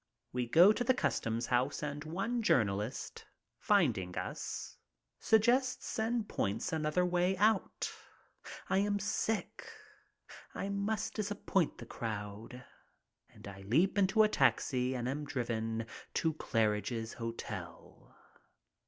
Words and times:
We 0.33 0.47
go 0.47 0.71
to 0.73 0.83
the 0.83 0.95
customs 0.95 1.45
house 1.45 1.83
and 1.83 2.03
one 2.05 2.41
journalist, 2.41 3.25
finding 3.59 4.17
us, 4.17 4.79
suggests 5.19 5.99
and 5.99 6.27
points 6.27 6.73
another 6.73 7.05
way 7.05 7.37
out. 7.37 7.93
I 8.67 8.79
am 8.79 8.97
sick. 8.97 9.63
I 10.55 10.69
must 10.69 11.13
disappoint 11.13 11.77
the 11.77 11.85
crowd, 11.85 12.63
and 13.29 13.47
I 13.47 13.61
leap 13.61 13.95
into 13.95 14.23
a 14.23 14.27
taxi 14.27 14.95
and 14.95 15.07
am 15.07 15.23
driven 15.23 15.85
to 16.15 16.33
Claridge's 16.33 17.13
Hotel. 17.13 18.17